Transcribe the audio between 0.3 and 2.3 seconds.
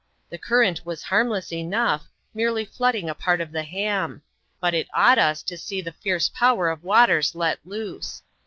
The current was harmless enough,